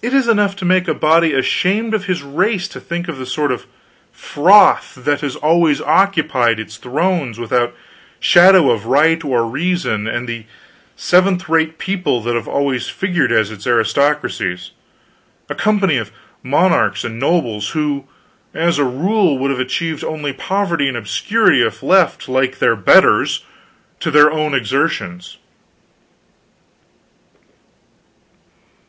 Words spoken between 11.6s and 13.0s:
people that have always